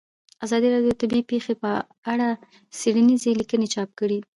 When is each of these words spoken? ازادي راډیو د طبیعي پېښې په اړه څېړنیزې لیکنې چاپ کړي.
ازادي 0.45 0.67
راډیو 0.73 0.91
د 0.93 0.97
طبیعي 1.01 1.23
پېښې 1.31 1.53
په 1.63 1.71
اړه 2.11 2.27
څېړنیزې 2.79 3.31
لیکنې 3.39 3.67
چاپ 3.73 3.89
کړي. 3.99 4.19